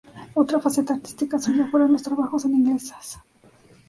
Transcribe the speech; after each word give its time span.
Otra 0.33 0.59
faceta 0.59 0.95
artística 0.95 1.37
suya 1.37 1.67
fueron 1.69 1.91
los 1.93 2.01
trabajos 2.01 2.45
en 2.45 2.55
iglesias. 2.55 3.19